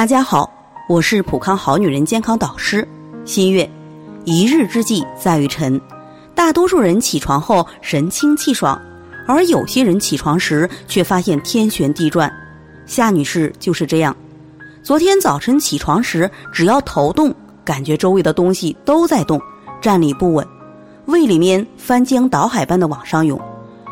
[0.00, 0.50] 大家好，
[0.88, 2.88] 我是普康好女人健康导师
[3.26, 3.70] 新月。
[4.24, 5.78] 一日之计在于晨，
[6.34, 8.80] 大多数人起床后神清气爽，
[9.26, 12.32] 而有些人起床时却发现天旋地转。
[12.86, 14.16] 夏女士就是这样。
[14.82, 19.38] 昨天早晨起床时，只要头动，感觉周围的东西都在动，
[19.82, 20.48] 站立不稳，
[21.04, 23.38] 胃里面翻江倒海般的往上涌，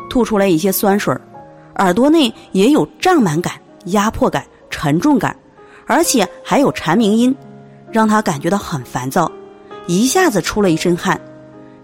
[0.09, 1.15] 吐出来一些酸水
[1.75, 3.53] 耳朵内也有胀满感、
[3.85, 5.37] 压迫感、沉重感。
[5.89, 7.35] 而且还有蝉鸣音，
[7.91, 9.29] 让他感觉到很烦躁，
[9.87, 11.19] 一下子出了一身汗。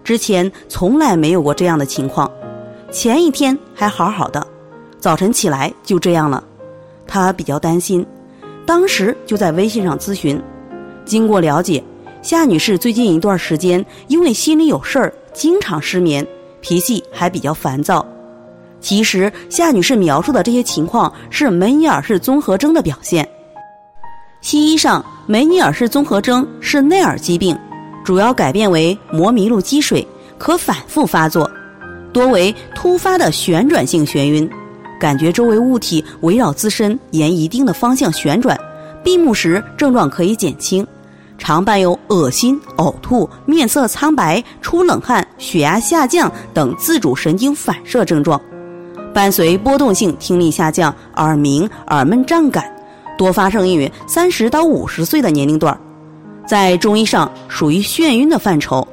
[0.04, 2.30] 之前从来没有过这样的情况，
[2.92, 4.46] 前一天还好好的，
[5.00, 6.42] 早晨起来就这样了。
[7.04, 8.06] 他比较担心，
[8.64, 10.40] 当时就在微信上咨询。
[11.04, 11.82] 经过了解，
[12.22, 16.24] 夏女士最近一段时间因为心里有事儿，经常失眠，
[16.60, 18.06] 脾气还比较烦躁。
[18.80, 23.28] 其实夏女士描述的这些情况是梅尼尔氏综合征的表现。
[24.46, 27.58] 西医上，梅尼尔氏综合征是内耳疾病，
[28.04, 30.06] 主要改变为膜迷路积水，
[30.38, 31.50] 可反复发作，
[32.12, 34.48] 多为突发的旋转性眩晕，
[35.00, 38.56] 感觉周围物体围绕自身沿一定的方向旋转，
[39.02, 40.86] 闭目时症状可以减轻，
[41.36, 48.40] 常伴有恶心、呕吐、面色苍白、出冷汗、血压下降等自主神经反射症状，
[49.12, 52.64] 伴随波动性听力下降、耳鸣、耳闷胀感。
[53.16, 55.78] 多发生于三十到五十岁的年龄段，
[56.46, 58.86] 在中医上属于眩晕的范畴。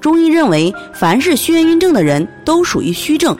[0.00, 3.36] 中医认为，凡是眩晕症的人都属于虚症，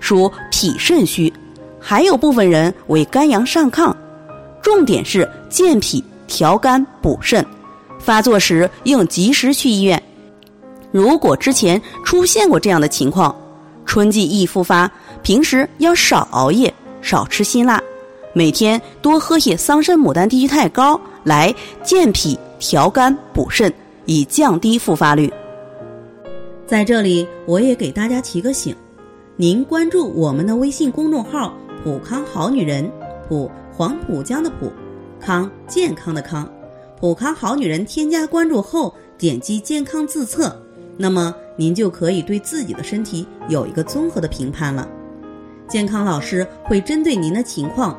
[0.00, 1.32] 属脾肾虚，
[1.80, 3.94] 还有部分人为肝阳上亢。
[4.60, 7.44] 重点是健脾、调肝、补肾，
[7.98, 10.02] 发作时应及时去医院。
[10.92, 13.34] 如果之前出现过这样的情况，
[13.86, 14.90] 春季易复发，
[15.22, 17.80] 平时要少熬夜，少吃辛辣。
[18.32, 23.72] 每天多喝些桑葚牡丹地屈肽膏来健脾调肝补肾，
[24.04, 25.32] 以降低复发率。
[26.66, 28.76] 在这里，我也给大家提个醒：
[29.36, 31.52] 您关注我们的微信公众号
[31.82, 32.88] “普康好女人”，
[33.26, 34.70] 普黄浦江的浦，
[35.18, 36.46] 康健康的康，
[37.00, 40.54] 普康好女人添加关注后，点击健康自测，
[40.98, 44.86] 那么您就可以对自己的身体有一个综合的评判了。
[45.66, 47.98] 健康老师会针对您的情况。